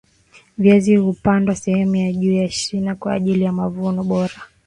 viazi 0.57 0.95
hupandwa 0.95 1.55
sehemu 1.55 1.95
ya 1.95 2.13
juu 2.13 2.33
ya 2.33 2.49
shina 2.49 2.95
kwa 2.95 3.13
ajili 3.13 3.41
ya 3.43 3.51
mavuno 3.51 4.03
bora 4.03 4.41